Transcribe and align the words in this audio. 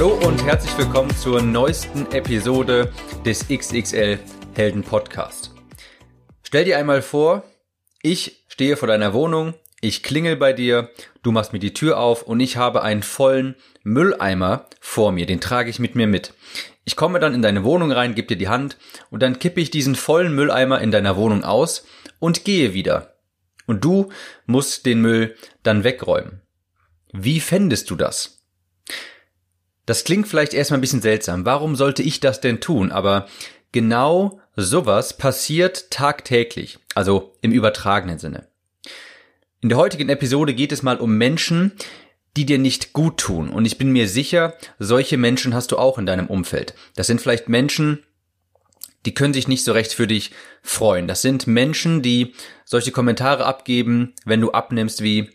Hallo 0.00 0.18
und 0.26 0.42
herzlich 0.46 0.78
willkommen 0.78 1.14
zur 1.14 1.42
neuesten 1.42 2.10
Episode 2.10 2.90
des 3.26 3.46
XXL 3.48 4.18
Helden 4.54 4.82
Podcast. 4.82 5.50
Stell 6.42 6.64
dir 6.64 6.78
einmal 6.78 7.02
vor, 7.02 7.42
ich 8.00 8.46
stehe 8.48 8.78
vor 8.78 8.88
deiner 8.88 9.12
Wohnung, 9.12 9.52
ich 9.82 10.02
klingel 10.02 10.36
bei 10.36 10.54
dir, 10.54 10.88
du 11.22 11.32
machst 11.32 11.52
mir 11.52 11.58
die 11.58 11.74
Tür 11.74 11.98
auf 11.98 12.22
und 12.22 12.40
ich 12.40 12.56
habe 12.56 12.80
einen 12.82 13.02
vollen 13.02 13.56
Mülleimer 13.82 14.64
vor 14.80 15.12
mir, 15.12 15.26
den 15.26 15.38
trage 15.38 15.68
ich 15.68 15.78
mit 15.78 15.94
mir 15.94 16.06
mit. 16.06 16.32
Ich 16.86 16.96
komme 16.96 17.20
dann 17.20 17.34
in 17.34 17.42
deine 17.42 17.62
Wohnung 17.62 17.92
rein, 17.92 18.14
gebe 18.14 18.28
dir 18.28 18.38
die 18.38 18.48
Hand 18.48 18.78
und 19.10 19.22
dann 19.22 19.38
kippe 19.38 19.60
ich 19.60 19.70
diesen 19.70 19.96
vollen 19.96 20.34
Mülleimer 20.34 20.80
in 20.80 20.92
deiner 20.92 21.18
Wohnung 21.18 21.44
aus 21.44 21.84
und 22.18 22.46
gehe 22.46 22.72
wieder. 22.72 23.16
Und 23.66 23.84
du 23.84 24.08
musst 24.46 24.86
den 24.86 25.02
Müll 25.02 25.36
dann 25.62 25.84
wegräumen. 25.84 26.40
Wie 27.12 27.40
fändest 27.40 27.90
du 27.90 27.96
das? 27.96 28.39
Das 29.86 30.04
klingt 30.04 30.28
vielleicht 30.28 30.54
erstmal 30.54 30.78
ein 30.78 30.82
bisschen 30.82 31.02
seltsam. 31.02 31.44
Warum 31.44 31.76
sollte 31.76 32.02
ich 32.02 32.20
das 32.20 32.40
denn 32.40 32.60
tun? 32.60 32.92
Aber 32.92 33.26
genau 33.72 34.40
sowas 34.56 35.16
passiert 35.16 35.90
tagtäglich, 35.90 36.78
also 36.94 37.32
im 37.40 37.52
übertragenen 37.52 38.18
Sinne. 38.18 38.46
In 39.60 39.68
der 39.68 39.78
heutigen 39.78 40.08
Episode 40.08 40.54
geht 40.54 40.72
es 40.72 40.82
mal 40.82 40.98
um 40.98 41.18
Menschen, 41.18 41.72
die 42.36 42.46
dir 42.46 42.58
nicht 42.58 42.92
gut 42.92 43.18
tun. 43.18 43.50
Und 43.50 43.64
ich 43.64 43.78
bin 43.78 43.90
mir 43.90 44.08
sicher, 44.08 44.54
solche 44.78 45.16
Menschen 45.16 45.54
hast 45.54 45.72
du 45.72 45.78
auch 45.78 45.98
in 45.98 46.06
deinem 46.06 46.28
Umfeld. 46.28 46.74
Das 46.94 47.06
sind 47.06 47.20
vielleicht 47.20 47.48
Menschen, 47.48 48.04
die 49.06 49.14
können 49.14 49.34
sich 49.34 49.48
nicht 49.48 49.64
so 49.64 49.72
recht 49.72 49.92
für 49.92 50.06
dich 50.06 50.30
freuen. 50.62 51.08
Das 51.08 51.22
sind 51.22 51.46
Menschen, 51.46 52.02
die 52.02 52.34
solche 52.64 52.92
Kommentare 52.92 53.46
abgeben, 53.46 54.14
wenn 54.24 54.40
du 54.40 54.52
abnimmst 54.52 55.02
wie, 55.02 55.30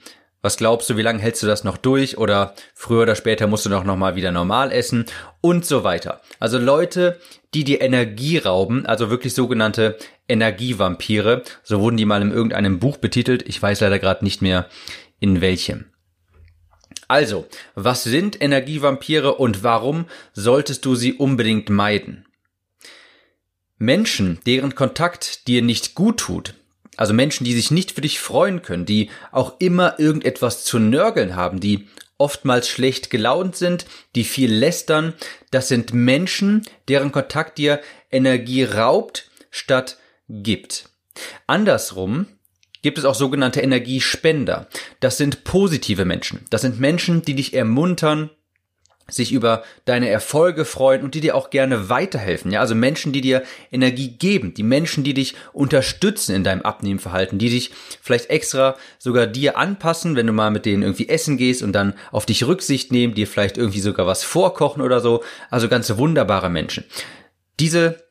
was 0.45 0.57
glaubst 0.57 0.87
du, 0.91 0.95
wie 0.95 1.01
lange 1.01 1.19
hältst 1.19 1.41
du 1.41 1.47
das 1.47 1.63
noch 1.63 1.75
durch? 1.75 2.19
Oder 2.19 2.53
früher 2.75 3.01
oder 3.01 3.15
später 3.15 3.47
musst 3.47 3.65
du 3.65 3.69
doch 3.71 3.83
nochmal 3.83 4.15
wieder 4.15 4.31
normal 4.31 4.71
essen 4.71 5.07
und 5.41 5.65
so 5.65 5.83
weiter. 5.83 6.21
Also 6.39 6.59
Leute, 6.59 7.19
die 7.55 7.63
dir 7.63 7.81
Energie 7.81 8.37
rauben, 8.37 8.85
also 8.85 9.09
wirklich 9.09 9.33
sogenannte 9.33 9.97
Energievampire. 10.29 11.41
So 11.63 11.81
wurden 11.81 11.97
die 11.97 12.05
mal 12.05 12.21
in 12.21 12.31
irgendeinem 12.31 12.77
Buch 12.77 12.97
betitelt. 12.97 13.41
Ich 13.47 13.59
weiß 13.59 13.81
leider 13.81 13.97
gerade 13.97 14.23
nicht 14.23 14.43
mehr 14.43 14.69
in 15.19 15.41
welchem. 15.41 15.85
Also, 17.07 17.47
was 17.73 18.03
sind 18.03 18.39
Energievampire 18.39 19.33
und 19.33 19.63
warum 19.63 20.05
solltest 20.33 20.85
du 20.85 20.93
sie 20.93 21.13
unbedingt 21.13 21.71
meiden? 21.71 22.27
Menschen, 23.79 24.39
deren 24.45 24.75
Kontakt 24.75 25.47
dir 25.47 25.63
nicht 25.63 25.95
gut 25.95 26.17
tut, 26.19 26.53
also 26.97 27.13
Menschen, 27.13 27.43
die 27.43 27.53
sich 27.53 27.71
nicht 27.71 27.91
für 27.91 28.01
dich 28.01 28.19
freuen 28.19 28.61
können, 28.61 28.85
die 28.85 29.09
auch 29.31 29.53
immer 29.59 29.99
irgendetwas 29.99 30.63
zu 30.63 30.79
nörgeln 30.79 31.35
haben, 31.35 31.59
die 31.59 31.87
oftmals 32.17 32.69
schlecht 32.69 33.09
gelaunt 33.09 33.55
sind, 33.55 33.85
die 34.15 34.23
viel 34.23 34.53
lästern. 34.53 35.13
Das 35.51 35.67
sind 35.67 35.93
Menschen, 35.93 36.63
deren 36.87 37.11
Kontakt 37.11 37.57
dir 37.57 37.81
Energie 38.11 38.63
raubt 38.63 39.29
statt 39.51 39.97
gibt. 40.29 40.89
Andersrum 41.47 42.27
gibt 42.81 42.97
es 42.97 43.05
auch 43.05 43.15
sogenannte 43.15 43.61
Energiespender. 43.61 44.67
Das 44.99 45.17
sind 45.17 45.43
positive 45.43 46.05
Menschen. 46.05 46.45
Das 46.49 46.61
sind 46.61 46.79
Menschen, 46.79 47.23
die 47.23 47.35
dich 47.35 47.53
ermuntern, 47.53 48.29
sich 49.07 49.31
über 49.31 49.63
deine 49.85 50.09
Erfolge 50.09 50.65
freuen 50.65 51.03
und 51.03 51.13
die 51.13 51.21
dir 51.21 51.35
auch 51.35 51.51
gerne 51.51 51.89
weiterhelfen. 51.89 52.51
Ja, 52.51 52.61
also 52.61 52.73
Menschen, 52.73 53.13
die 53.13 53.21
dir 53.21 53.43
Energie 53.71 54.09
geben, 54.09 54.53
die 54.55 54.63
Menschen, 54.63 55.03
die 55.03 55.13
dich 55.13 55.35
unterstützen 55.53 56.35
in 56.35 56.43
deinem 56.43 56.63
Abnehmverhalten, 56.63 57.37
die 57.37 57.49
dich 57.49 57.71
vielleicht 58.01 58.31
extra 58.31 58.75
sogar 58.97 59.27
dir 59.27 59.57
anpassen, 59.57 60.15
wenn 60.15 60.27
du 60.27 60.33
mal 60.33 60.49
mit 60.49 60.65
denen 60.65 60.81
irgendwie 60.81 61.07
essen 61.07 61.37
gehst 61.37 61.61
und 61.61 61.73
dann 61.73 61.93
auf 62.11 62.25
dich 62.25 62.47
Rücksicht 62.47 62.91
nehmen, 62.91 63.13
dir 63.13 63.27
vielleicht 63.27 63.57
irgendwie 63.57 63.79
sogar 63.79 64.07
was 64.07 64.23
vorkochen 64.23 64.81
oder 64.81 64.99
so. 64.99 65.23
Also 65.51 65.69
ganz 65.69 65.95
wunderbare 65.97 66.49
Menschen. 66.49 66.83
Diese 67.59 68.03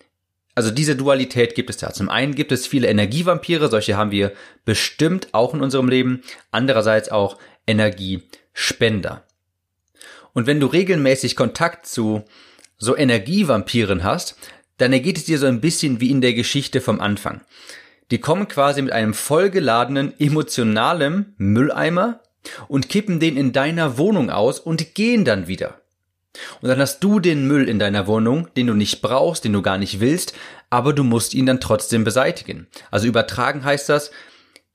also 0.56 0.70
diese 0.70 0.94
Dualität 0.94 1.56
gibt 1.56 1.70
es 1.70 1.78
da. 1.78 1.92
Zum 1.92 2.08
einen 2.08 2.36
gibt 2.36 2.52
es 2.52 2.66
viele 2.66 2.86
Energievampire, 2.86 3.68
solche 3.68 3.96
haben 3.96 4.12
wir 4.12 4.32
bestimmt 4.64 5.26
auch 5.32 5.52
in 5.52 5.60
unserem 5.60 5.88
Leben. 5.88 6.22
Andererseits 6.52 7.08
auch 7.08 7.38
Energiespender. 7.66 9.24
Und 10.34 10.46
wenn 10.46 10.60
du 10.60 10.66
regelmäßig 10.66 11.36
Kontakt 11.36 11.86
zu 11.86 12.24
so 12.76 12.96
Energievampiren 12.96 14.04
hast, 14.04 14.36
dann 14.76 14.92
ergeht 14.92 15.16
es 15.16 15.24
dir 15.24 15.38
so 15.38 15.46
ein 15.46 15.60
bisschen 15.60 16.00
wie 16.00 16.10
in 16.10 16.20
der 16.20 16.34
Geschichte 16.34 16.80
vom 16.80 17.00
Anfang. 17.00 17.40
Die 18.10 18.18
kommen 18.18 18.48
quasi 18.48 18.82
mit 18.82 18.92
einem 18.92 19.14
vollgeladenen, 19.14 20.12
emotionalen 20.18 21.34
Mülleimer 21.38 22.20
und 22.68 22.88
kippen 22.88 23.20
den 23.20 23.36
in 23.36 23.52
deiner 23.52 23.96
Wohnung 23.96 24.28
aus 24.28 24.58
und 24.58 24.94
gehen 24.94 25.24
dann 25.24 25.48
wieder. 25.48 25.80
Und 26.60 26.68
dann 26.68 26.80
hast 26.80 26.98
du 27.00 27.20
den 27.20 27.46
Müll 27.46 27.68
in 27.68 27.78
deiner 27.78 28.06
Wohnung, 28.06 28.48
den 28.56 28.66
du 28.66 28.74
nicht 28.74 29.00
brauchst, 29.00 29.44
den 29.44 29.52
du 29.52 29.62
gar 29.62 29.78
nicht 29.78 30.00
willst, 30.00 30.34
aber 30.68 30.92
du 30.92 31.04
musst 31.04 31.32
ihn 31.32 31.46
dann 31.46 31.60
trotzdem 31.60 32.02
beseitigen. 32.02 32.66
Also 32.90 33.06
übertragen 33.06 33.64
heißt 33.64 33.88
das, 33.88 34.10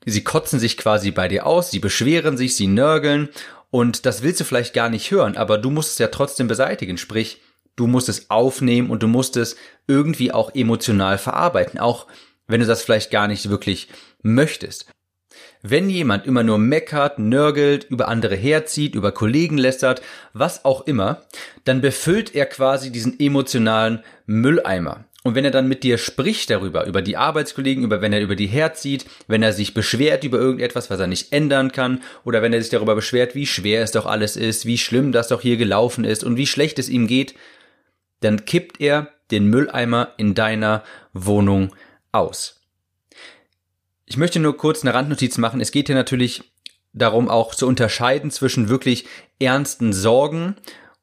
sie 0.05 0.23
kotzen 0.23 0.59
sich 0.59 0.77
quasi 0.77 1.11
bei 1.11 1.27
dir 1.27 1.45
aus, 1.45 1.69
sie 1.69 1.79
beschweren 1.79 2.37
sich, 2.37 2.55
sie 2.55 2.67
nörgeln 2.67 3.27
und 3.71 4.05
das 4.05 4.23
willst 4.23 4.39
du 4.39 4.45
vielleicht 4.45 4.73
gar 4.73 4.89
nicht 4.89 5.11
hören, 5.11 5.37
aber 5.37 5.57
du 5.57 5.69
musst 5.69 5.93
es 5.93 5.97
ja 5.99 6.07
trotzdem 6.07 6.47
beseitigen. 6.47 6.97
Sprich, 6.97 7.41
du 7.75 7.87
musst 7.87 8.09
es 8.09 8.29
aufnehmen 8.29 8.89
und 8.89 9.03
du 9.03 9.07
musst 9.07 9.37
es 9.37 9.55
irgendwie 9.87 10.31
auch 10.31 10.53
emotional 10.55 11.17
verarbeiten, 11.17 11.79
auch 11.79 12.07
wenn 12.47 12.61
du 12.61 12.65
das 12.65 12.81
vielleicht 12.81 13.11
gar 13.11 13.27
nicht 13.27 13.49
wirklich 13.49 13.87
möchtest. 14.21 14.87
Wenn 15.61 15.89
jemand 15.89 16.25
immer 16.25 16.43
nur 16.43 16.57
meckert, 16.57 17.19
nörgelt, 17.19 17.83
über 17.85 18.07
andere 18.07 18.35
herzieht, 18.35 18.95
über 18.95 19.11
Kollegen 19.11 19.57
lästert, 19.57 20.01
was 20.33 20.63
auch 20.63 20.87
immer, 20.87 21.23
dann 21.65 21.81
befüllt 21.81 22.33
er 22.33 22.45
quasi 22.45 22.91
diesen 22.91 23.19
emotionalen 23.19 24.03
Mülleimer. 24.25 25.05
Und 25.23 25.35
wenn 25.35 25.43
er 25.43 25.51
dann 25.51 25.67
mit 25.67 25.83
dir 25.83 25.97
spricht 25.97 26.49
darüber, 26.49 26.85
über 26.85 27.01
die 27.01 27.17
Arbeitskollegen, 27.17 27.83
über 27.83 28.01
wenn 28.01 28.13
er 28.13 28.21
über 28.21 28.35
die 28.35 28.47
herzieht, 28.47 29.05
wenn 29.27 29.43
er 29.43 29.51
sich 29.51 29.73
beschwert 29.73 30.23
über 30.23 30.37
irgendetwas, 30.39 30.89
was 30.89 30.99
er 30.99 31.07
nicht 31.07 31.33
ändern 31.33 31.73
kann, 31.73 32.01
oder 32.23 32.41
wenn 32.41 32.53
er 32.53 32.61
sich 32.61 32.71
darüber 32.71 32.95
beschwert, 32.95 33.35
wie 33.35 33.45
schwer 33.45 33.83
es 33.83 33.91
doch 33.91 34.05
alles 34.05 34.37
ist, 34.37 34.65
wie 34.65 34.77
schlimm 34.77 35.11
das 35.11 35.27
doch 35.27 35.41
hier 35.41 35.57
gelaufen 35.57 36.05
ist 36.05 36.23
und 36.23 36.37
wie 36.37 36.47
schlecht 36.47 36.79
es 36.79 36.87
ihm 36.87 37.07
geht, 37.07 37.35
dann 38.21 38.45
kippt 38.45 38.79
er 38.79 39.09
den 39.31 39.49
Mülleimer 39.49 40.13
in 40.17 40.35
deiner 40.35 40.83
Wohnung 41.13 41.75
aus. 42.13 42.61
Ich 44.05 44.17
möchte 44.17 44.39
nur 44.39 44.57
kurz 44.57 44.81
eine 44.81 44.93
Randnotiz 44.93 45.37
machen. 45.37 45.61
Es 45.61 45.71
geht 45.71 45.87
hier 45.87 45.95
natürlich 45.95 46.43
darum 46.93 47.29
auch 47.29 47.53
zu 47.53 47.67
unterscheiden 47.67 48.31
zwischen 48.31 48.69
wirklich 48.69 49.05
ernsten 49.39 49.93
Sorgen 49.93 50.55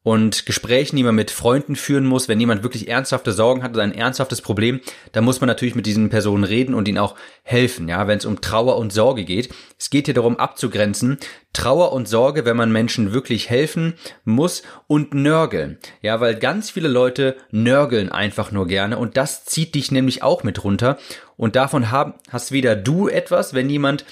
und 0.07 0.45
Gesprächen, 0.45 0.95
die 0.95 1.03
man 1.03 1.15
mit 1.15 1.31
Freunden 1.31 1.75
führen 1.75 2.05
muss, 2.05 2.29
wenn 2.29 2.39
jemand 2.39 2.63
wirklich 2.63 2.87
ernsthafte 2.87 3.33
Sorgen 3.33 3.61
hat 3.61 3.73
oder 3.73 3.83
ein 3.83 3.93
ernsthaftes 3.93 4.39
Problem, 4.39 4.79
dann 5.11 5.25
muss 5.25 5.41
man 5.41 5.49
natürlich 5.49 5.75
mit 5.75 5.85
diesen 5.85 6.07
Personen 6.07 6.45
reden 6.45 6.75
und 6.75 6.87
ihnen 6.87 6.97
auch 6.97 7.15
helfen, 7.43 7.89
ja, 7.89 8.07
wenn 8.07 8.17
es 8.17 8.23
um 8.23 8.39
Trauer 8.39 8.77
und 8.77 8.93
Sorge 8.93 9.25
geht. 9.25 9.49
Es 9.77 9.89
geht 9.89 10.05
hier 10.05 10.13
darum 10.13 10.37
abzugrenzen, 10.37 11.17
Trauer 11.51 11.91
und 11.91 12.07
Sorge, 12.07 12.45
wenn 12.45 12.55
man 12.55 12.71
Menschen 12.71 13.11
wirklich 13.11 13.49
helfen 13.49 13.95
muss 14.23 14.63
und 14.87 15.13
nörgeln. 15.13 15.77
Ja, 16.01 16.21
weil 16.21 16.35
ganz 16.35 16.69
viele 16.69 16.87
Leute 16.87 17.35
nörgeln 17.51 18.09
einfach 18.09 18.53
nur 18.53 18.65
gerne 18.65 18.97
und 18.97 19.17
das 19.17 19.43
zieht 19.43 19.75
dich 19.75 19.91
nämlich 19.91 20.23
auch 20.23 20.41
mit 20.41 20.63
runter 20.63 20.97
und 21.35 21.57
davon 21.57 21.91
haben, 21.91 22.13
hast 22.29 22.53
weder 22.53 22.77
du 22.77 23.09
etwas, 23.09 23.53
wenn 23.53 23.69
jemand 23.69 24.05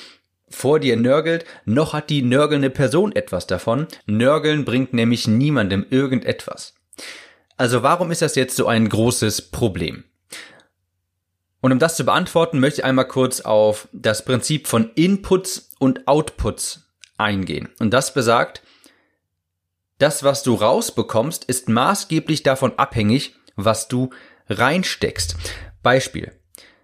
vor 0.49 0.79
dir 0.79 0.95
nörgelt, 0.95 1.45
noch 1.65 1.93
hat 1.93 2.09
die 2.09 2.21
nörgelnde 2.21 2.69
Person 2.69 3.15
etwas 3.15 3.47
davon. 3.47 3.87
Nörgeln 4.05 4.65
bringt 4.65 4.93
nämlich 4.93 5.27
niemandem 5.27 5.85
irgendetwas. 5.89 6.75
Also 7.57 7.83
warum 7.83 8.11
ist 8.11 8.21
das 8.21 8.35
jetzt 8.35 8.55
so 8.55 8.67
ein 8.67 8.89
großes 8.89 9.49
Problem? 9.51 10.03
Und 11.61 11.71
um 11.71 11.79
das 11.79 11.95
zu 11.95 12.05
beantworten, 12.05 12.59
möchte 12.59 12.81
ich 12.81 12.85
einmal 12.85 13.07
kurz 13.07 13.41
auf 13.41 13.87
das 13.91 14.23
Prinzip 14.23 14.67
von 14.67 14.91
Inputs 14.93 15.71
und 15.79 16.07
Outputs 16.07 16.91
eingehen. 17.17 17.69
Und 17.79 17.91
das 17.91 18.13
besagt, 18.13 18.61
das, 19.97 20.23
was 20.23 20.43
du 20.43 20.53
rausbekommst, 20.53 21.45
ist 21.45 21.69
maßgeblich 21.69 22.43
davon 22.43 22.77
abhängig, 22.77 23.35
was 23.55 23.87
du 23.87 24.11
reinsteckst. 24.49 25.37
Beispiel. 25.81 26.33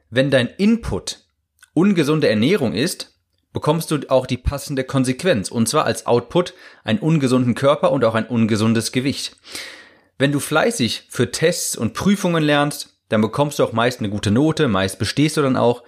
Wenn 0.10 0.32
dein 0.32 0.48
Input 0.48 1.26
ungesunde 1.74 2.30
Ernährung 2.30 2.74
ist, 2.74 3.11
bekommst 3.54 3.92
du 3.92 4.00
auch 4.10 4.26
die 4.26 4.38
passende 4.38 4.84
Konsequenz, 4.84 5.50
und 5.50 5.68
zwar 5.68 5.86
als 5.86 6.06
Output 6.06 6.54
einen 6.84 7.00
ungesunden 7.00 7.56
Körper 7.56 7.92
und 7.92 8.06
auch 8.06 8.16
ein 8.16 8.28
ungesundes 8.28 8.92
Gewicht. 8.92 9.36
Wenn 10.18 10.32
du 10.32 10.40
fleißig 10.40 11.08
für 11.10 11.32
Tests 11.32 11.76
und 11.76 11.94
Prüfungen 11.94 12.44
lernst, 12.44 12.96
dann 13.10 13.22
bekommst 13.22 13.60
du 13.60 13.64
auch 13.64 13.74
meist 13.74 14.00
eine 14.00 14.10
gute 14.10 14.32
Note, 14.32 14.68
meist 14.68 15.00
bestehst 15.00 15.38
du 15.38 15.42
dann 15.42 15.58
auch. 15.58 15.84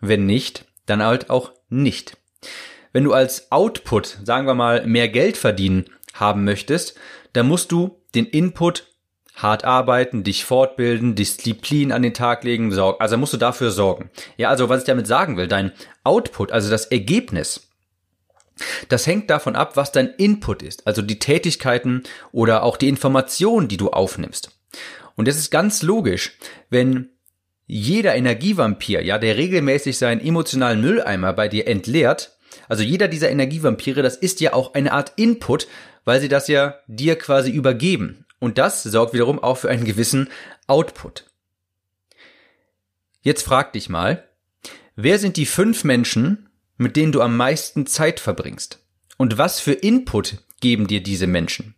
Wenn 0.00 0.26
nicht, 0.26 0.66
dann 0.86 1.02
halt 1.02 1.30
auch 1.30 1.52
nicht. 1.68 2.16
Wenn 2.92 3.04
du 3.04 3.12
als 3.12 3.50
Output, 3.50 4.18
sagen 4.24 4.46
wir 4.46 4.54
mal, 4.54 4.86
mehr 4.86 5.08
Geld 5.08 5.36
verdienen 5.36 5.86
haben 6.14 6.44
möchtest, 6.44 6.96
dann 7.32 7.48
musst 7.48 7.72
du 7.72 8.00
den 8.14 8.26
Input 8.26 8.89
hart 9.42 9.64
arbeiten, 9.64 10.24
dich 10.24 10.44
fortbilden, 10.44 11.14
Disziplin 11.14 11.92
an 11.92 12.02
den 12.02 12.14
Tag 12.14 12.44
legen, 12.44 12.72
sorgen. 12.72 13.00
Also 13.00 13.16
musst 13.16 13.32
du 13.32 13.36
dafür 13.36 13.70
sorgen. 13.70 14.10
Ja, 14.36 14.48
also 14.48 14.68
was 14.68 14.80
ich 14.80 14.86
damit 14.86 15.06
sagen 15.06 15.36
will, 15.36 15.48
dein 15.48 15.72
Output, 16.04 16.52
also 16.52 16.70
das 16.70 16.86
Ergebnis, 16.86 17.68
das 18.88 19.06
hängt 19.06 19.30
davon 19.30 19.56
ab, 19.56 19.76
was 19.76 19.92
dein 19.92 20.08
Input 20.08 20.62
ist, 20.62 20.86
also 20.86 21.02
die 21.02 21.18
Tätigkeiten 21.18 22.02
oder 22.32 22.62
auch 22.62 22.76
die 22.76 22.88
Informationen, 22.88 23.68
die 23.68 23.76
du 23.76 23.90
aufnimmst. 23.90 24.50
Und 25.16 25.28
das 25.28 25.36
ist 25.36 25.50
ganz 25.50 25.82
logisch, 25.82 26.36
wenn 26.68 27.10
jeder 27.66 28.16
Energievampir, 28.16 29.04
ja, 29.04 29.18
der 29.18 29.36
regelmäßig 29.36 29.96
seinen 29.96 30.20
emotionalen 30.20 30.80
Mülleimer 30.80 31.32
bei 31.32 31.48
dir 31.48 31.68
entleert, 31.68 32.36
also 32.68 32.82
jeder 32.82 33.08
dieser 33.08 33.30
Energievampire, 33.30 34.02
das 34.02 34.16
ist 34.16 34.40
ja 34.40 34.52
auch 34.52 34.74
eine 34.74 34.92
Art 34.92 35.12
Input, 35.16 35.68
weil 36.04 36.20
sie 36.20 36.28
das 36.28 36.48
ja 36.48 36.76
dir 36.86 37.16
quasi 37.16 37.50
übergeben. 37.50 38.26
Und 38.40 38.58
das 38.58 38.82
sorgt 38.82 39.12
wiederum 39.12 39.38
auch 39.38 39.58
für 39.58 39.70
einen 39.70 39.84
gewissen 39.84 40.28
Output. 40.66 41.30
Jetzt 43.22 43.42
frag 43.42 43.72
dich 43.74 43.88
mal, 43.88 44.28
wer 44.96 45.18
sind 45.18 45.36
die 45.36 45.46
fünf 45.46 45.84
Menschen, 45.84 46.48
mit 46.76 46.96
denen 46.96 47.12
du 47.12 47.20
am 47.20 47.36
meisten 47.36 47.86
Zeit 47.86 48.18
verbringst? 48.18 48.82
Und 49.18 49.38
was 49.38 49.60
für 49.60 49.72
Input 49.72 50.38
geben 50.60 50.86
dir 50.86 51.02
diese 51.02 51.26
Menschen? 51.26 51.74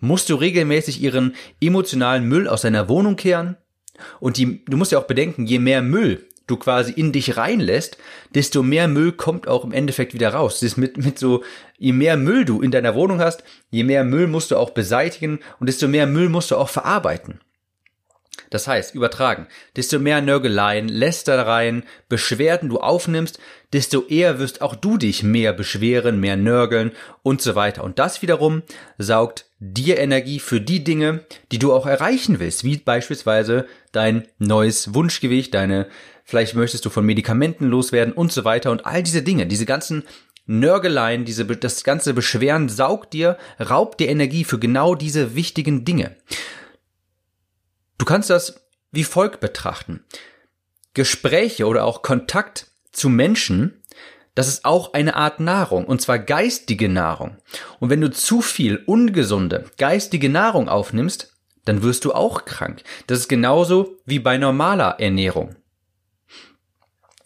Musst 0.00 0.30
du 0.30 0.34
regelmäßig 0.34 1.02
ihren 1.02 1.34
emotionalen 1.60 2.24
Müll 2.24 2.48
aus 2.48 2.62
deiner 2.62 2.88
Wohnung 2.88 3.16
kehren? 3.16 3.56
Und 4.20 4.38
die, 4.38 4.64
du 4.64 4.76
musst 4.76 4.92
ja 4.92 4.98
auch 4.98 5.06
bedenken, 5.06 5.46
je 5.46 5.58
mehr 5.58 5.82
Müll 5.82 6.26
du 6.46 6.56
quasi 6.56 6.92
in 6.92 7.12
dich 7.12 7.36
reinlässt, 7.36 7.98
desto 8.34 8.62
mehr 8.62 8.88
Müll 8.88 9.12
kommt 9.12 9.48
auch 9.48 9.64
im 9.64 9.72
Endeffekt 9.72 10.14
wieder 10.14 10.34
raus. 10.34 10.54
Das 10.54 10.62
ist 10.62 10.76
mit, 10.76 10.96
mit 10.98 11.18
so, 11.18 11.42
je 11.78 11.92
mehr 11.92 12.16
Müll 12.16 12.44
du 12.44 12.60
in 12.60 12.70
deiner 12.70 12.94
Wohnung 12.94 13.20
hast, 13.20 13.44
je 13.70 13.84
mehr 13.84 14.04
Müll 14.04 14.26
musst 14.26 14.50
du 14.50 14.56
auch 14.56 14.70
beseitigen 14.70 15.40
und 15.60 15.68
desto 15.68 15.88
mehr 15.88 16.06
Müll 16.06 16.28
musst 16.28 16.50
du 16.50 16.56
auch 16.56 16.68
verarbeiten. 16.68 17.40
Das 18.50 18.68
heißt, 18.68 18.94
übertragen, 18.94 19.48
desto 19.76 19.98
mehr 19.98 20.20
Nörgeleien, 20.20 20.88
Lästereien, 20.88 21.84
Beschwerden 22.08 22.68
du 22.68 22.78
aufnimmst, 22.78 23.40
desto 23.72 24.06
eher 24.06 24.38
wirst 24.38 24.62
auch 24.62 24.76
du 24.76 24.96
dich 24.96 25.22
mehr 25.22 25.52
beschweren, 25.52 26.20
mehr 26.20 26.36
nörgeln 26.36 26.92
und 27.22 27.42
so 27.42 27.54
weiter. 27.54 27.82
Und 27.82 27.98
das 27.98 28.22
wiederum 28.22 28.62
saugt 28.98 29.46
dir 29.58 29.98
Energie 29.98 30.38
für 30.38 30.60
die 30.60 30.84
Dinge, 30.84 31.24
die 31.50 31.58
du 31.58 31.72
auch 31.72 31.86
erreichen 31.86 32.38
willst, 32.38 32.64
wie 32.64 32.76
beispielsweise 32.76 33.66
dein 33.92 34.28
neues 34.38 34.94
Wunschgewicht, 34.94 35.54
deine, 35.54 35.88
vielleicht 36.24 36.54
möchtest 36.54 36.84
du 36.84 36.90
von 36.90 37.06
Medikamenten 37.06 37.66
loswerden 37.66 38.12
und 38.12 38.32
so 38.32 38.44
weiter 38.44 38.70
und 38.70 38.86
all 38.86 39.02
diese 39.02 39.22
Dinge, 39.22 39.46
diese 39.46 39.66
ganzen 39.66 40.02
Nörgeleien, 40.46 41.24
diese, 41.24 41.44
das 41.44 41.84
ganze 41.84 42.12
Beschweren 42.12 42.68
saugt 42.68 43.12
dir, 43.12 43.38
raubt 43.58 44.00
dir 44.00 44.08
Energie 44.08 44.44
für 44.44 44.58
genau 44.58 44.94
diese 44.94 45.34
wichtigen 45.34 45.84
Dinge. 45.84 46.16
Du 47.98 48.04
kannst 48.04 48.28
das 48.28 48.64
wie 48.94 49.04
folgt 49.04 49.40
betrachten. 49.40 50.04
Gespräche 50.94 51.66
oder 51.66 51.84
auch 51.84 52.02
Kontakt 52.02 52.68
zu 52.92 53.08
Menschen, 53.08 53.82
das 54.34 54.48
ist 54.48 54.64
auch 54.64 54.94
eine 54.94 55.16
Art 55.16 55.40
Nahrung, 55.40 55.84
und 55.84 56.00
zwar 56.00 56.18
geistige 56.18 56.88
Nahrung. 56.88 57.36
Und 57.80 57.90
wenn 57.90 58.00
du 58.00 58.10
zu 58.10 58.40
viel 58.40 58.82
ungesunde 58.86 59.64
geistige 59.78 60.28
Nahrung 60.28 60.68
aufnimmst, 60.68 61.34
dann 61.64 61.82
wirst 61.82 62.04
du 62.04 62.12
auch 62.12 62.44
krank. 62.44 62.82
Das 63.06 63.18
ist 63.18 63.28
genauso 63.28 63.96
wie 64.04 64.18
bei 64.18 64.38
normaler 64.38 65.00
Ernährung. 65.00 65.56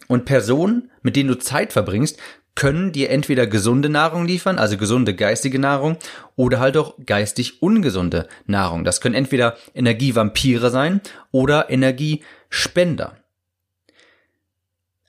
Und 0.08 0.24
Personen, 0.24 0.90
mit 1.02 1.14
denen 1.14 1.28
du 1.28 1.38
Zeit 1.38 1.72
verbringst, 1.72 2.18
können 2.56 2.90
dir 2.90 3.10
entweder 3.10 3.46
gesunde 3.46 3.88
Nahrung 3.88 4.26
liefern, 4.26 4.58
also 4.58 4.76
gesunde 4.76 5.14
geistige 5.14 5.60
Nahrung, 5.60 5.96
oder 6.34 6.58
halt 6.58 6.76
auch 6.76 6.96
geistig 7.06 7.62
ungesunde 7.62 8.26
Nahrung. 8.46 8.82
Das 8.82 9.00
können 9.00 9.14
entweder 9.14 9.56
Energievampire 9.76 10.70
sein 10.70 11.00
oder 11.30 11.70
Energiespender. 11.70 13.16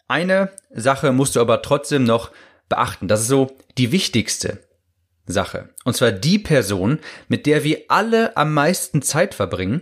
Eine 0.07 0.51
Sache 0.69 1.11
musst 1.11 1.35
du 1.35 1.41
aber 1.41 1.63
trotzdem 1.63 2.03
noch 2.03 2.29
beachten. 2.67 3.07
Das 3.07 3.21
ist 3.21 3.29
so 3.29 3.57
die 3.79 3.91
wichtigste 3.91 4.59
Sache. 5.25 5.69
Und 5.85 5.95
zwar 5.95 6.11
die 6.11 6.37
Person, 6.37 6.99
mit 7.29 7.47
der 7.47 7.63
wir 7.63 7.83
alle 7.87 8.37
am 8.37 8.53
meisten 8.53 9.01
Zeit 9.01 9.33
verbringen, 9.33 9.81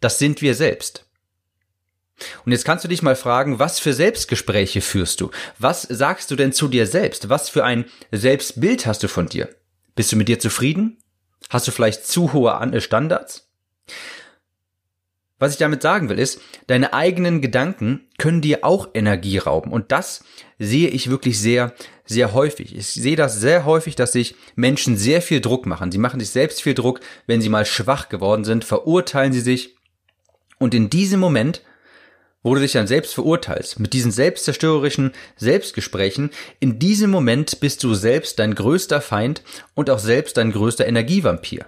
das 0.00 0.20
sind 0.20 0.40
wir 0.40 0.54
selbst. 0.54 1.07
Und 2.44 2.52
jetzt 2.52 2.64
kannst 2.64 2.84
du 2.84 2.88
dich 2.88 3.02
mal 3.02 3.16
fragen, 3.16 3.58
was 3.58 3.78
für 3.78 3.92
Selbstgespräche 3.92 4.80
führst 4.80 5.20
du? 5.20 5.30
Was 5.58 5.82
sagst 5.82 6.30
du 6.30 6.36
denn 6.36 6.52
zu 6.52 6.68
dir 6.68 6.86
selbst? 6.86 7.28
Was 7.28 7.48
für 7.48 7.64
ein 7.64 7.84
Selbstbild 8.12 8.86
hast 8.86 9.02
du 9.02 9.08
von 9.08 9.26
dir? 9.26 9.48
Bist 9.94 10.12
du 10.12 10.16
mit 10.16 10.28
dir 10.28 10.38
zufrieden? 10.38 10.98
Hast 11.50 11.66
du 11.66 11.72
vielleicht 11.72 12.06
zu 12.06 12.32
hohe 12.32 12.80
Standards? 12.80 13.48
Was 15.38 15.52
ich 15.52 15.58
damit 15.58 15.82
sagen 15.82 16.08
will, 16.08 16.18
ist, 16.18 16.40
deine 16.66 16.92
eigenen 16.92 17.40
Gedanken 17.40 18.08
können 18.18 18.40
dir 18.40 18.64
auch 18.64 18.88
Energie 18.94 19.38
rauben. 19.38 19.72
Und 19.72 19.92
das 19.92 20.24
sehe 20.58 20.88
ich 20.88 21.10
wirklich 21.10 21.38
sehr, 21.38 21.74
sehr 22.04 22.32
häufig. 22.34 22.74
Ich 22.76 22.88
sehe 22.88 23.14
das 23.14 23.38
sehr 23.38 23.64
häufig, 23.64 23.94
dass 23.94 24.12
sich 24.12 24.34
Menschen 24.56 24.96
sehr 24.96 25.22
viel 25.22 25.40
Druck 25.40 25.64
machen. 25.64 25.92
Sie 25.92 25.98
machen 25.98 26.18
sich 26.18 26.30
selbst 26.30 26.60
viel 26.60 26.74
Druck, 26.74 27.00
wenn 27.28 27.40
sie 27.40 27.48
mal 27.48 27.64
schwach 27.64 28.08
geworden 28.08 28.44
sind, 28.44 28.64
verurteilen 28.64 29.32
sie 29.32 29.40
sich. 29.40 29.76
Und 30.58 30.74
in 30.74 30.90
diesem 30.90 31.20
Moment 31.20 31.62
wo 32.42 32.54
du 32.54 32.60
dich 32.60 32.72
dann 32.72 32.86
selbst 32.86 33.14
verurteilst, 33.14 33.80
mit 33.80 33.92
diesen 33.92 34.12
selbstzerstörerischen 34.12 35.12
Selbstgesprächen, 35.36 36.30
in 36.60 36.78
diesem 36.78 37.10
Moment 37.10 37.60
bist 37.60 37.82
du 37.82 37.94
selbst 37.94 38.38
dein 38.38 38.54
größter 38.54 39.00
Feind 39.00 39.42
und 39.74 39.90
auch 39.90 39.98
selbst 39.98 40.36
dein 40.36 40.52
größter 40.52 40.86
Energievampir. 40.86 41.66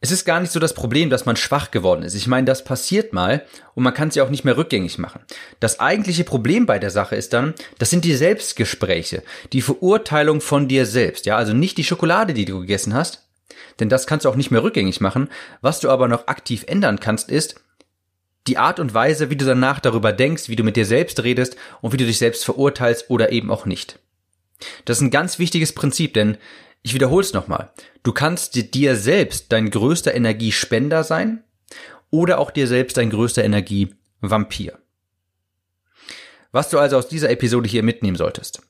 Es 0.00 0.12
ist 0.12 0.24
gar 0.24 0.38
nicht 0.38 0.52
so 0.52 0.60
das 0.60 0.74
Problem, 0.74 1.10
dass 1.10 1.26
man 1.26 1.34
schwach 1.34 1.72
geworden 1.72 2.04
ist. 2.04 2.14
Ich 2.14 2.28
meine, 2.28 2.44
das 2.44 2.62
passiert 2.62 3.12
mal 3.12 3.44
und 3.74 3.82
man 3.82 3.94
kann 3.94 4.08
es 4.08 4.14
ja 4.14 4.22
auch 4.22 4.30
nicht 4.30 4.44
mehr 4.44 4.56
rückgängig 4.56 4.98
machen. 4.98 5.22
Das 5.58 5.80
eigentliche 5.80 6.22
Problem 6.22 6.66
bei 6.66 6.78
der 6.78 6.90
Sache 6.90 7.16
ist 7.16 7.32
dann, 7.32 7.54
das 7.78 7.90
sind 7.90 8.04
die 8.04 8.14
Selbstgespräche, 8.14 9.24
die 9.52 9.62
Verurteilung 9.62 10.40
von 10.40 10.68
dir 10.68 10.86
selbst. 10.86 11.26
Ja, 11.26 11.36
also 11.36 11.52
nicht 11.52 11.78
die 11.78 11.84
Schokolade, 11.84 12.32
die 12.32 12.44
du 12.44 12.60
gegessen 12.60 12.94
hast, 12.94 13.26
denn 13.80 13.88
das 13.88 14.06
kannst 14.06 14.24
du 14.24 14.28
auch 14.28 14.36
nicht 14.36 14.52
mehr 14.52 14.62
rückgängig 14.62 15.00
machen. 15.00 15.30
Was 15.62 15.80
du 15.80 15.90
aber 15.90 16.06
noch 16.06 16.28
aktiv 16.28 16.64
ändern 16.68 17.00
kannst, 17.00 17.28
ist, 17.28 17.60
die 18.48 18.58
Art 18.58 18.80
und 18.80 18.94
Weise, 18.94 19.30
wie 19.30 19.36
du 19.36 19.44
danach 19.44 19.78
darüber 19.80 20.12
denkst, 20.12 20.48
wie 20.48 20.56
du 20.56 20.64
mit 20.64 20.76
dir 20.76 20.86
selbst 20.86 21.22
redest 21.22 21.56
und 21.80 21.92
wie 21.92 21.98
du 21.98 22.06
dich 22.06 22.18
selbst 22.18 22.44
verurteilst 22.44 23.10
oder 23.10 23.30
eben 23.30 23.50
auch 23.50 23.66
nicht. 23.66 23.98
Das 24.84 24.98
ist 24.98 25.02
ein 25.02 25.10
ganz 25.10 25.38
wichtiges 25.38 25.72
Prinzip, 25.72 26.14
denn 26.14 26.38
ich 26.82 26.94
wiederhole 26.94 27.24
es 27.24 27.32
nochmal. 27.32 27.72
Du 28.02 28.12
kannst 28.12 28.74
dir 28.74 28.96
selbst 28.96 29.52
dein 29.52 29.70
größter 29.70 30.14
Energiespender 30.14 31.04
sein 31.04 31.44
oder 32.10 32.38
auch 32.38 32.50
dir 32.50 32.66
selbst 32.66 32.96
dein 32.96 33.10
größter 33.10 33.44
Energievampir. 33.44 34.78
Was 36.50 36.70
du 36.70 36.78
also 36.78 36.96
aus 36.96 37.08
dieser 37.08 37.30
Episode 37.30 37.68
hier 37.68 37.82
mitnehmen 37.82 38.16
solltest. 38.16 38.62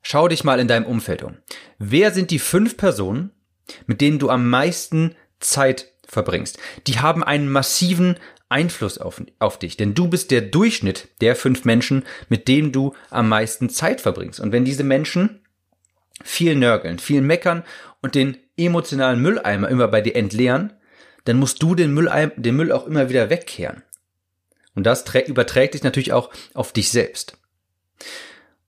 Schau 0.00 0.28
dich 0.28 0.44
mal 0.44 0.60
in 0.60 0.68
deinem 0.68 0.86
Umfeld 0.86 1.22
um. 1.22 1.38
Wer 1.78 2.12
sind 2.12 2.30
die 2.30 2.38
fünf 2.38 2.76
Personen, 2.76 3.30
mit 3.86 4.00
denen 4.00 4.18
du 4.18 4.30
am 4.30 4.48
meisten 4.48 5.14
Zeit 5.40 5.92
verbringst? 6.06 6.58
Die 6.86 7.00
haben 7.00 7.24
einen 7.24 7.50
massiven 7.50 8.18
Einfluss 8.48 8.98
auf, 8.98 9.22
auf 9.38 9.58
dich, 9.58 9.76
denn 9.76 9.94
du 9.94 10.08
bist 10.08 10.30
der 10.30 10.42
Durchschnitt 10.42 11.08
der 11.20 11.34
fünf 11.34 11.64
Menschen, 11.64 12.04
mit 12.28 12.48
denen 12.48 12.72
du 12.72 12.94
am 13.10 13.28
meisten 13.28 13.70
Zeit 13.70 14.00
verbringst. 14.00 14.40
Und 14.40 14.52
wenn 14.52 14.64
diese 14.64 14.84
Menschen 14.84 15.40
viel 16.22 16.54
nörgeln, 16.54 16.98
viel 16.98 17.20
meckern 17.20 17.64
und 18.02 18.14
den 18.14 18.36
emotionalen 18.56 19.20
Mülleimer 19.20 19.68
immer 19.68 19.88
bei 19.88 20.00
dir 20.00 20.14
entleeren, 20.14 20.72
dann 21.24 21.38
musst 21.38 21.62
du 21.62 21.74
den, 21.74 21.94
Mülleim, 21.94 22.32
den 22.36 22.56
Müll 22.56 22.70
auch 22.70 22.86
immer 22.86 23.08
wieder 23.08 23.30
wegkehren. 23.30 23.82
Und 24.74 24.84
das 24.84 25.04
überträgt 25.26 25.72
sich 25.72 25.82
natürlich 25.82 26.12
auch 26.12 26.30
auf 26.52 26.72
dich 26.72 26.90
selbst. 26.90 27.38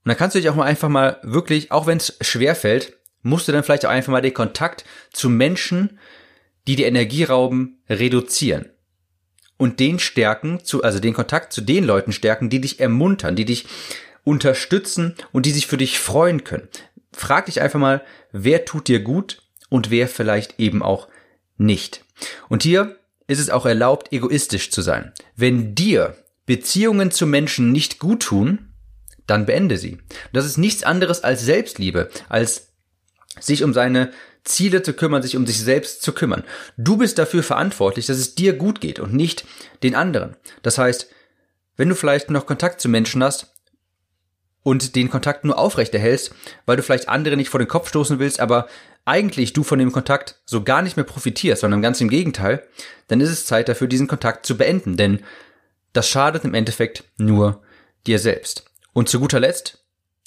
Und 0.05 0.11
dann 0.11 0.17
kannst 0.17 0.35
du 0.35 0.41
dich 0.41 0.49
auch 0.49 0.55
mal 0.55 0.65
einfach 0.65 0.89
mal 0.89 1.19
wirklich, 1.23 1.71
auch 1.71 1.87
wenn 1.87 1.99
es 1.99 2.17
schwer 2.21 2.55
fällt, 2.55 2.97
musst 3.23 3.47
du 3.47 3.53
dann 3.53 3.65
vielleicht 3.65 3.85
auch 3.85 3.91
einfach 3.91 4.13
mal 4.13 4.23
den 4.23 4.35
Kontakt 4.35 4.85
zu 5.13 5.29
Menschen, 5.29 5.99
die 6.67 6.77
die 6.77 6.85
Energie 6.85 7.25
rauben, 7.25 7.83
reduzieren 7.89 8.71
und 9.57 9.81
den 9.81 9.99
stärken, 9.99 10.65
zu, 10.65 10.83
also 10.83 11.01
den 11.01 11.15
Kontakt 11.15 11.53
zu 11.53 11.61
den 11.61 11.85
Leuten 11.85 12.13
stärken, 12.13 12.51
die 12.51 12.61
dich 12.61 12.81
ermuntern, 12.81 13.37
die 13.37 13.45
dich 13.45 13.67
unterstützen 14.25 15.15
und 15.33 15.47
die 15.47 15.53
sich 15.53 15.67
für 15.67 15.77
dich 15.77 15.99
freuen 15.99 16.45
können. 16.45 16.69
Frag 17.13 17.47
dich 17.47 17.61
einfach 17.61 17.79
mal, 17.81 18.03
wer 18.33 18.65
tut 18.65 18.89
dir 18.89 19.01
gut 19.01 19.43
und 19.69 19.91
wer 19.91 20.09
vielleicht 20.09 20.59
eben 20.59 20.83
auch 20.83 21.09
nicht. 21.57 22.05
Und 22.49 22.63
hier 22.63 22.99
ist 23.27 23.41
es 23.41 23.51
auch 23.51 23.67
erlaubt, 23.67 24.13
egoistisch 24.13 24.71
zu 24.71 24.83
sein. 24.83 25.13
Wenn 25.35 25.75
dir 25.75 26.17
Beziehungen 26.45 27.11
zu 27.11 27.27
Menschen 27.27 27.73
nicht 27.73 27.99
gut 27.99 28.23
tun, 28.23 28.73
dann 29.27 29.47
beende 29.47 29.79
sie. 29.79 29.99
Das 30.33 30.45
ist 30.45 30.57
nichts 30.57 30.85
anderes 30.85 31.25
als 31.25 31.43
Selbstliebe, 31.43 32.11
als 32.29 32.69
sich 33.41 33.65
um 33.65 33.73
seine 33.73 34.13
Ziele 34.47 34.83
zu 34.83 34.95
kümmern, 34.95 35.23
sich 35.23 35.37
um 35.37 35.47
sich 35.47 35.61
selbst 35.61 36.03
zu 36.03 36.13
kümmern. 36.13 36.45
Du 36.77 36.97
bist 36.97 37.19
dafür 37.19 37.43
verantwortlich, 37.43 38.07
dass 38.07 38.17
es 38.17 38.35
dir 38.35 38.55
gut 38.55 38.81
geht 38.81 38.99
und 38.99 39.13
nicht 39.13 39.45
den 39.83 39.95
anderen. 39.95 40.37
Das 40.63 40.79
heißt, 40.79 41.09
wenn 41.77 41.89
du 41.89 41.95
vielleicht 41.95 42.31
noch 42.31 42.47
Kontakt 42.47 42.81
zu 42.81 42.89
Menschen 42.89 43.23
hast 43.23 43.53
und 44.63 44.97
den 44.97 45.11
Kontakt 45.11 45.45
nur 45.45 45.59
aufrechterhältst, 45.59 46.35
weil 46.65 46.77
du 46.77 46.83
vielleicht 46.83 47.09
andere 47.09 47.37
nicht 47.37 47.51
vor 47.51 47.61
den 47.61 47.69
Kopf 47.69 47.89
stoßen 47.89 48.19
willst, 48.19 48.41
aber 48.41 48.67
eigentlich 49.05 49.53
du 49.53 49.63
von 49.63 49.79
dem 49.79 49.93
Kontakt 49.93 50.41
so 50.47 50.65
gar 50.65 50.83
nicht 50.83 50.97
mehr 50.97 51.05
profitierst, 51.05 51.61
sondern 51.61 51.83
ganz 51.83 52.01
im 52.01 52.09
Gegenteil, 52.09 52.67
dann 53.09 53.21
ist 53.21 53.31
es 53.31 53.47
Zeit 53.47 53.69
dafür, 53.69 53.87
diesen 53.87 54.09
Kontakt 54.09 54.47
zu 54.47 54.57
beenden, 54.57 54.97
denn 54.97 55.21
das 55.93 56.09
schadet 56.09 56.45
im 56.45 56.55
Endeffekt 56.55 57.05
nur 57.17 57.63
dir 58.07 58.19
selbst. 58.19 58.65
Und 58.93 59.09
zu 59.09 59.21
guter 59.21 59.41
Letzt, 59.41 59.85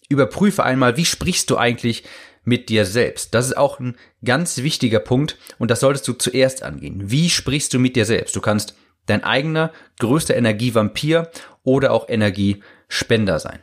überprüfe 0.07 0.63
einmal, 0.63 0.97
wie 0.97 1.05
sprichst 1.05 1.49
du 1.49 1.57
eigentlich 1.57 2.03
mit 2.49 2.67
dir 2.67 2.85
selbst. 2.85 3.33
Das 3.33 3.45
ist 3.45 3.55
auch 3.55 3.79
ein 3.79 3.95
ganz 4.25 4.57
wichtiger 4.57 4.99
Punkt 4.99 5.37
und 5.57 5.71
das 5.71 5.79
solltest 5.79 6.05
du 6.09 6.13
zuerst 6.13 6.63
angehen. 6.63 7.09
Wie 7.09 7.29
sprichst 7.29 7.73
du 7.73 7.79
mit 7.79 7.95
dir 7.95 8.05
selbst? 8.05 8.35
Du 8.35 8.41
kannst 8.41 8.75
dein 9.05 9.23
eigener 9.23 9.71
größter 9.99 10.35
Energievampir 10.35 11.29
oder 11.63 11.91
auch 11.91 12.09
Energiespender 12.09 13.39
sein. 13.39 13.59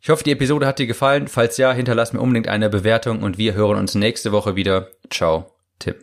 Ich 0.00 0.08
hoffe, 0.08 0.24
die 0.24 0.32
Episode 0.32 0.66
hat 0.66 0.78
dir 0.78 0.86
gefallen. 0.86 1.28
Falls 1.28 1.58
ja, 1.58 1.72
hinterlass 1.72 2.14
mir 2.14 2.20
unbedingt 2.20 2.48
eine 2.48 2.70
Bewertung 2.70 3.22
und 3.22 3.36
wir 3.36 3.52
hören 3.52 3.76
uns 3.76 3.94
nächste 3.94 4.32
Woche 4.32 4.56
wieder. 4.56 4.88
Ciao, 5.10 5.52
Tim. 5.78 5.96